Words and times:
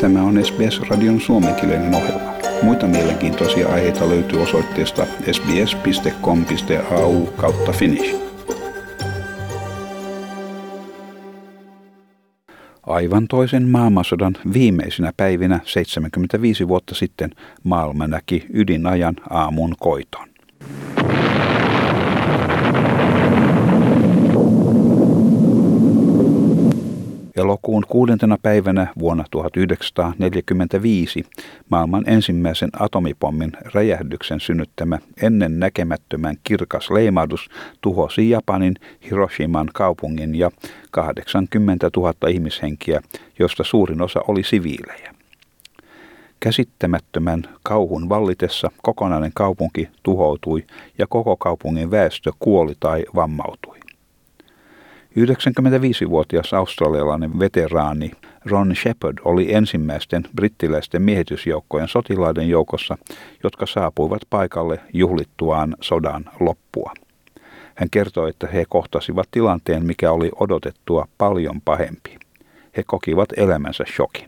Tämä 0.00 0.22
on 0.22 0.44
SBS-radion 0.44 1.20
suomenkielinen 1.20 1.94
ohjelma. 1.94 2.32
Muita 2.62 2.86
mielenkiintoisia 2.86 3.68
aiheita 3.68 4.08
löytyy 4.08 4.42
osoitteesta 4.42 5.06
sbs.com.au 5.32 7.26
kautta 7.26 7.72
finnish. 7.72 8.16
Aivan 12.82 13.28
toisen 13.28 13.68
maailmansodan 13.68 14.34
viimeisinä 14.52 15.12
päivinä 15.16 15.60
75 15.64 16.68
vuotta 16.68 16.94
sitten 16.94 17.30
maailma 17.64 18.06
näki 18.06 18.46
ydinajan 18.54 19.16
aamun 19.30 19.74
koiton. 19.80 20.29
Elokuun 27.40 27.84
kuudentena 27.88 28.36
päivänä 28.42 28.86
vuonna 28.98 29.24
1945 29.30 31.24
maailman 31.68 32.04
ensimmäisen 32.06 32.70
atomipommin 32.78 33.52
räjähdyksen 33.74 34.40
synnyttämä 34.40 34.98
ennen 35.22 35.60
näkemättömän 35.60 36.36
kirkas 36.44 36.90
leimahdus 36.90 37.48
tuhosi 37.80 38.30
Japanin 38.30 38.74
Hiroshiman 39.04 39.70
kaupungin 39.74 40.34
ja 40.34 40.50
80 40.90 41.90
000 41.96 42.14
ihmishenkiä, 42.28 43.00
josta 43.38 43.64
suurin 43.64 44.02
osa 44.02 44.20
oli 44.28 44.42
siviilejä. 44.42 45.14
Käsittämättömän 46.40 47.42
kauhun 47.62 48.08
vallitessa 48.08 48.70
kokonainen 48.82 49.32
kaupunki 49.34 49.88
tuhoutui 50.02 50.64
ja 50.98 51.06
koko 51.06 51.36
kaupungin 51.36 51.90
väestö 51.90 52.32
kuoli 52.38 52.74
tai 52.80 53.04
vammautui. 53.14 53.69
95-vuotias 55.16 56.54
australialainen 56.54 57.38
veteraani 57.38 58.10
Ron 58.44 58.76
Shepard 58.76 59.18
oli 59.24 59.54
ensimmäisten 59.54 60.22
brittiläisten 60.36 61.02
miehitysjoukkojen 61.02 61.88
sotilaiden 61.88 62.48
joukossa, 62.48 62.98
jotka 63.42 63.66
saapuivat 63.66 64.22
paikalle 64.30 64.80
juhlittuaan 64.92 65.76
sodan 65.80 66.24
loppua. 66.40 66.92
Hän 67.74 67.90
kertoi, 67.90 68.30
että 68.30 68.46
he 68.46 68.64
kohtasivat 68.68 69.28
tilanteen, 69.30 69.86
mikä 69.86 70.12
oli 70.12 70.30
odotettua 70.40 71.08
paljon 71.18 71.60
pahempi. 71.64 72.18
He 72.76 72.82
kokivat 72.86 73.28
elämänsä 73.36 73.84
shokin. 73.96 74.26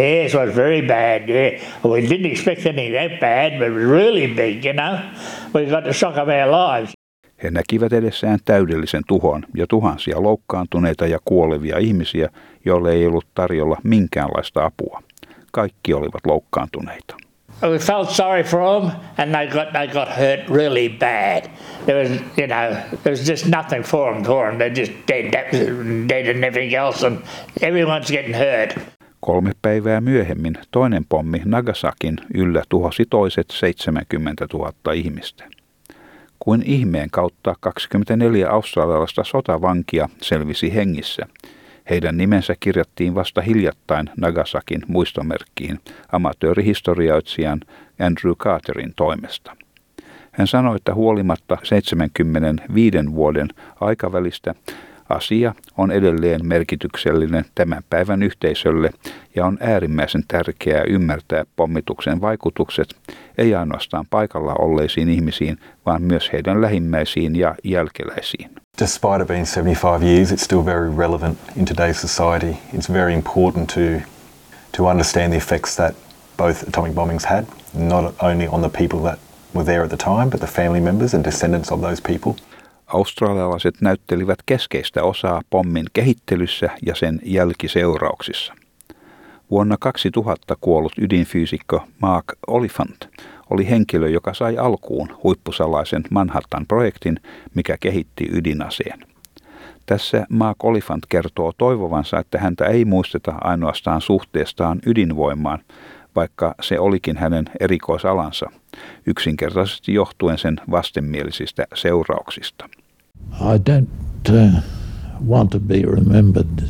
Yes, 0.00 0.34
it 0.34 0.40
was 0.40 0.56
very 0.56 0.82
bad. 0.82 1.28
Yeah. 1.28 1.60
We 1.84 2.00
didn't 2.00 2.26
expect 2.26 2.66
anything 2.66 2.94
that 2.94 3.20
bad, 3.20 3.58
but 3.58 3.68
it 3.68 3.74
was 3.74 3.90
really 3.90 4.28
big, 4.28 4.64
you 4.64 4.72
know. 4.72 4.98
We 5.54 5.66
got 5.66 5.84
the 5.84 5.92
shock 5.92 6.16
of 6.16 6.28
our 6.28 6.50
lives. 6.50 6.97
He 7.42 7.50
näkivät 7.50 7.92
edessään 7.92 8.38
täydellisen 8.44 9.02
tuhon 9.08 9.44
ja 9.56 9.66
tuhansia 9.66 10.22
loukkaantuneita 10.22 11.06
ja 11.06 11.18
kuolevia 11.24 11.78
ihmisiä, 11.78 12.28
joille 12.64 12.92
ei 12.92 13.06
ollut 13.06 13.26
tarjolla 13.34 13.76
minkäänlaista 13.84 14.64
apua. 14.64 15.02
Kaikki 15.52 15.94
olivat 15.94 16.26
loukkaantuneita. 16.26 17.16
We 17.62 17.78
felt 17.78 18.10
sorry 18.10 18.42
for 18.44 18.60
them, 18.60 18.90
and 19.16 19.34
they 19.34 19.46
got 19.46 19.72
they 19.72 19.88
got 19.88 20.08
hurt 20.08 20.48
really 20.48 20.88
bad. 20.88 21.50
There 21.86 22.02
was, 22.02 22.10
you 22.38 22.46
know, 22.46 22.76
there 23.02 23.10
was 23.10 23.28
just 23.28 23.46
nothing 23.46 23.84
for 23.84 24.12
them. 24.12 24.24
For 24.24 24.46
them, 24.46 24.58
they're 24.58 24.80
just 24.80 24.92
dead, 25.08 25.32
dead 26.08 26.28
and 26.28 26.44
everything 26.44 26.74
else, 26.74 27.06
and 27.06 27.18
everyone's 27.62 28.10
getting 28.10 28.36
hurt. 28.36 28.78
Kolme 29.20 29.52
päivää 29.62 30.00
myöhemmin 30.00 30.54
toinen 30.70 31.04
pommi 31.08 31.42
Nagasakin 31.44 32.16
yllä 32.34 32.62
tuhosi 32.68 33.04
toiset 33.10 33.46
70 33.50 34.46
000 34.52 34.72
ihmistä. 34.94 35.44
Kuin 36.38 36.62
ihmeen 36.66 37.10
kautta 37.10 37.54
24 37.60 38.50
australialaista 38.50 39.24
sotavankia 39.24 40.08
selvisi 40.22 40.74
hengissä. 40.74 41.26
Heidän 41.90 42.16
nimensä 42.16 42.54
kirjattiin 42.60 43.14
vasta 43.14 43.40
hiljattain 43.40 44.10
Nagasakin 44.16 44.82
muistomerkkiin 44.88 45.80
amatöörihistorioitsijan 46.12 47.60
Andrew 48.00 48.32
Carterin 48.32 48.92
toimesta. 48.96 49.56
Hän 50.32 50.46
sanoi, 50.46 50.76
että 50.76 50.94
huolimatta 50.94 51.58
75 51.62 52.98
vuoden 53.14 53.48
aikavälistä 53.80 54.54
Asia 55.08 55.54
on 55.76 55.90
edelleen 55.90 56.46
merkityksellinen 56.46 57.44
tämän 57.54 57.82
päivän 57.90 58.22
yhteisölle 58.22 58.90
ja 59.36 59.46
on 59.46 59.58
äärimmäisen 59.60 60.22
tärkeää 60.28 60.82
ymmärtää 60.82 61.44
pommituksen 61.56 62.20
vaikutukset 62.20 62.96
ei 63.38 63.54
ainoastaan 63.54 64.04
paikalla 64.10 64.54
olleisiin 64.54 65.08
ihmisiin, 65.08 65.58
vaan 65.86 66.02
myös 66.02 66.32
heidän 66.32 66.62
lähimmäisiin 66.62 67.36
ja 67.36 67.54
jälkeläisiin. 67.64 68.50
Despite 68.80 69.22
it 69.22 69.28
being 69.28 69.46
75 69.46 70.04
years, 70.04 70.32
it's 70.32 70.44
still 70.44 70.64
very 70.64 70.96
relevant 70.98 71.38
in 71.56 71.64
today's 71.68 72.00
society. 72.06 72.56
It's 72.74 72.92
very 72.92 73.12
important 73.12 73.68
to, 73.74 73.80
to 74.76 74.86
understand 74.86 75.28
the 75.28 75.36
effects 75.36 75.76
that 75.76 75.94
both 76.36 76.68
atomic 76.68 76.94
bombings 76.94 77.24
had, 77.24 77.44
not 77.74 78.14
only 78.22 78.48
on 78.48 78.60
the 78.60 78.78
people 78.78 79.10
that 79.10 79.18
were 79.54 79.64
there 79.64 79.82
at 79.82 79.90
the 79.90 79.96
time, 79.96 80.30
but 80.30 80.40
the 80.40 80.62
family 80.62 80.80
members 80.80 81.14
and 81.14 81.24
descendants 81.24 81.72
of 81.72 81.80
those 81.80 82.02
people. 82.02 82.36
Australialaiset 82.88 83.74
näyttelivät 83.80 84.38
keskeistä 84.46 85.02
osaa 85.02 85.42
pommin 85.50 85.86
kehittelyssä 85.92 86.70
ja 86.86 86.94
sen 86.94 87.20
jälkiseurauksissa. 87.24 88.54
Vuonna 89.50 89.76
2000 89.80 90.56
kuollut 90.60 90.92
ydinfyysikko 90.98 91.82
Mark 92.02 92.24
Oliphant 92.46 93.08
oli 93.50 93.70
henkilö, 93.70 94.08
joka 94.08 94.34
sai 94.34 94.58
alkuun 94.58 95.08
huippusalaisen 95.22 96.02
Manhattan-projektin, 96.10 97.20
mikä 97.54 97.76
kehitti 97.80 98.28
ydinaseen. 98.32 98.98
Tässä 99.86 100.26
Mark 100.28 100.64
Oliphant 100.64 101.06
kertoo 101.08 101.52
toivovansa, 101.58 102.18
että 102.18 102.38
häntä 102.38 102.64
ei 102.64 102.84
muisteta 102.84 103.34
ainoastaan 103.40 104.00
suhteestaan 104.00 104.78
ydinvoimaan, 104.86 105.58
vaikka 106.16 106.54
se 106.62 106.78
olikin 106.78 107.16
hänen 107.16 107.44
erikoisalansa, 107.60 108.50
yksinkertaisesti 109.06 109.94
johtuen 109.94 110.38
sen 110.38 110.60
vastenmielisistä 110.70 111.66
seurauksista. 111.74 112.68
I 113.32 113.58
don't 113.70 114.30
uh, 114.30 114.62
want 115.28 115.50
to 115.50 115.60
be 115.60 115.82
remembered 115.82 116.62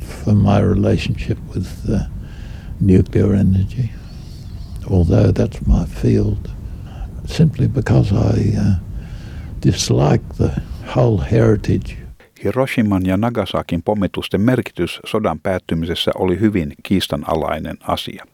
for 0.00 0.34
my 0.34 0.60
relationship 0.74 1.38
with 1.54 1.68
uh, 1.88 2.00
nuclear 2.80 3.32
energy, 3.32 3.90
although 4.90 5.32
that's 5.32 5.60
my 5.66 5.84
field, 6.02 6.48
simply 7.26 7.68
because 7.68 8.14
I 8.14 8.58
uh, 8.58 8.74
dislike 9.62 10.24
the 10.36 10.50
whole 10.96 11.24
heritage 11.30 12.04
Hiroshiman 12.44 13.06
ja 13.06 13.16
Nagasakin 13.16 13.82
pommitusten 13.82 14.40
merkitys 14.40 15.00
sodan 15.06 15.40
päättymisessä 15.40 16.10
oli 16.14 16.40
hyvin 16.40 16.72
kiistanalainen 16.82 17.76
asia. 17.80 18.26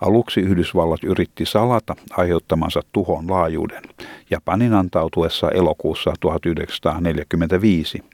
Aluksi 0.00 0.40
Yhdysvallat 0.40 1.04
yritti 1.04 1.46
salata 1.46 1.96
aiheuttamansa 2.10 2.82
tuhon 2.92 3.30
laajuuden 3.30 3.82
Japanin 4.30 4.74
antautuessa 4.74 5.50
elokuussa 5.50 6.12
1945. 6.20 8.04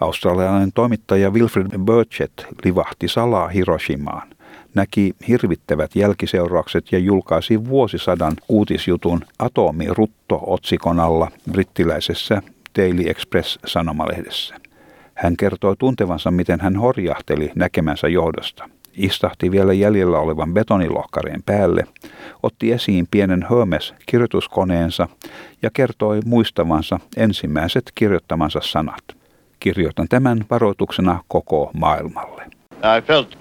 Australialainen 0.00 0.72
toimittaja 0.72 1.30
Wilfred 1.30 1.78
Burchett 1.78 2.42
livahti 2.64 3.08
salaa 3.08 3.48
Hiroshimaan, 3.48 4.28
näki 4.74 5.12
hirvittävät 5.28 5.96
jälkiseuraukset 5.96 6.92
ja 6.92 6.98
julkaisi 6.98 7.68
vuosisadan 7.68 8.32
uutisjutun 8.48 9.20
Atomirutto 9.38 10.40
otsikon 10.46 11.00
alla 11.00 11.30
brittiläisessä 11.52 12.42
Daily 12.78 13.02
Express-sanomalehdessä. 13.10 14.54
Hän 15.14 15.36
kertoi 15.36 15.76
tuntevansa, 15.78 16.30
miten 16.30 16.60
hän 16.60 16.76
horjahteli 16.76 17.52
näkemänsä 17.54 18.08
johdosta– 18.08 18.68
istahti 18.98 19.50
vielä 19.50 19.72
jäljellä 19.72 20.18
olevan 20.18 20.54
betonilohkareen 20.54 21.42
päälle, 21.46 21.84
otti 22.42 22.72
esiin 22.72 23.06
pienen 23.10 23.46
Hermes-kirjoituskoneensa 23.50 25.08
ja 25.62 25.70
kertoi 25.72 26.20
muistavansa 26.24 27.00
ensimmäiset 27.16 27.92
kirjoittamansa 27.94 28.60
sanat. 28.62 29.04
Kirjoitan 29.60 30.08
tämän 30.08 30.44
varoituksena 30.50 31.20
koko 31.28 31.70
maailmalle. 31.74 32.42
I 32.98 33.02
felt 33.06 33.38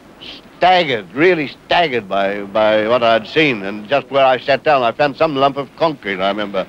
staggered, 0.57 1.05
really 1.15 1.47
staggered 1.47 2.05
by, 2.07 2.45
by 2.47 2.87
what 2.87 3.03
I'd 3.03 3.25
seen. 3.25 3.63
And 3.63 3.89
just 3.89 4.11
where 4.11 4.25
I 4.35 4.39
sat 4.39 4.65
down, 4.65 4.83
I 4.83 4.97
found 4.97 5.15
some 5.15 5.39
lump 5.39 5.57
of 5.57 5.67
concrete, 5.75 6.19
I 6.19 6.29
remember, 6.29 6.65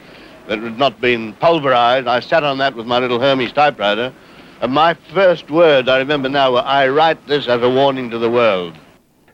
that 0.49 0.63
had 0.63 0.79
not 0.79 1.01
been 1.01 1.35
pulverized. 1.41 2.07
I 2.07 2.21
sat 2.21 2.45
on 2.45 2.59
that 2.59 2.75
with 2.77 2.87
my 2.87 2.99
little 2.99 3.19
Hermes 3.19 3.53
typewriter. 3.53 4.13
And 4.61 4.73
my 4.73 4.95
first 5.15 5.51
words, 5.51 5.89
I 5.89 5.99
remember 5.99 6.29
now, 6.29 6.53
were, 6.53 6.63
I 6.63 6.89
write 6.89 7.27
this 7.27 7.49
as 7.49 7.63
a 7.63 7.71
warning 7.71 8.11
to 8.11 8.19
the 8.19 8.31
world. 8.31 8.75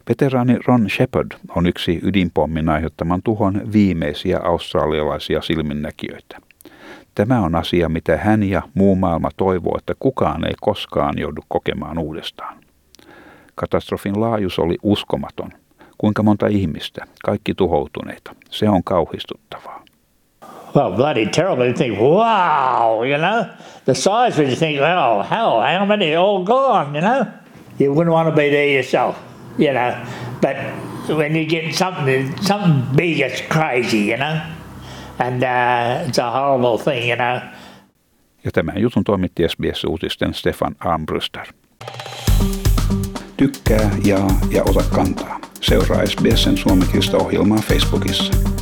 Veteraani 0.08 0.58
Ron 0.66 0.90
Shepard 0.90 1.30
on 1.56 1.66
yksi 1.66 2.00
ydinpommin 2.02 2.68
aiheuttaman 2.68 3.22
tuhon 3.22 3.72
viimeisiä 3.72 4.38
australialaisia 4.38 5.42
silminnäkijöitä. 5.42 6.38
Tämä 7.14 7.40
on 7.40 7.54
asia, 7.54 7.88
mitä 7.88 8.16
hän 8.16 8.42
ja 8.42 8.62
muu 8.74 8.96
maailma 8.96 9.28
toivoo, 9.36 9.74
että 9.78 9.94
kukaan 9.98 10.46
ei 10.46 10.54
koskaan 10.60 11.18
joudu 11.18 11.40
kokemaan 11.48 11.98
uudestaan. 11.98 12.56
Katastrofin 13.54 14.20
laajuus 14.20 14.58
oli 14.58 14.76
uskomaton. 14.82 15.50
Kuinka 15.98 16.22
monta 16.22 16.46
ihmistä, 16.46 17.04
kaikki 17.24 17.54
tuhoutuneita. 17.54 18.34
Se 18.50 18.68
on 18.68 18.84
kauhistuttavaa. 18.84 19.84
well, 20.74 20.90
bloody 20.90 21.26
terrible. 21.26 21.66
You 21.66 21.72
think, 21.72 21.98
wow, 21.98 23.04
you 23.04 23.16
know, 23.16 23.44
the 23.84 23.94
size 23.94 24.38
of. 24.38 24.48
You 24.48 24.56
think, 24.56 24.80
oh, 24.80 25.22
hell, 25.22 25.60
how 25.60 25.84
many 25.84 26.14
all 26.14 26.44
gone? 26.44 26.94
You 26.94 27.00
know, 27.00 27.26
you 27.78 27.94
wouldn't 27.94 28.12
want 28.12 28.28
to 28.28 28.34
be 28.34 28.50
there 28.50 28.66
yourself. 28.66 29.16
You 29.58 29.72
know, 29.72 29.94
But 30.44 30.56
when 31.16 31.34
you 31.36 31.46
get 31.46 31.74
something, 31.74 32.34
something 32.40 32.96
big, 32.96 33.20
it's 33.20 33.40
crazy, 33.48 34.10
you 34.10 34.16
know? 34.16 34.40
And 35.18 35.42
uh, 35.42 36.08
it's 36.08 36.18
a 36.18 36.30
horrible 36.30 36.78
thing, 36.78 37.08
you 37.08 37.16
know? 37.16 37.40
Ja 38.44 38.50
tämän 38.52 38.78
jutun 38.78 39.04
toimitti 39.04 39.48
SBS-uutisten 39.48 40.34
Stefan 40.34 40.76
Armbruster. 40.78 41.46
Tykkää, 43.36 43.90
jaa 44.04 44.30
ja 44.50 44.62
ota 44.62 44.84
kantaa. 44.94 45.40
Seuraa 45.60 46.06
SBSn 46.06 46.56
suomenkielistä 46.56 47.16
ohjelmaa 47.16 47.58
Facebookissa. 47.58 48.53